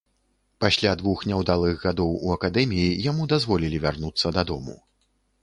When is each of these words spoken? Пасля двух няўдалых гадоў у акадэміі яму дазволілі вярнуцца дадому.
Пасля 0.63 0.93
двух 1.01 1.19
няўдалых 1.31 1.75
гадоў 1.83 2.15
у 2.25 2.33
акадэміі 2.37 2.97
яму 3.11 3.29
дазволілі 3.35 3.83
вярнуцца 3.87 4.27
дадому. 4.41 4.75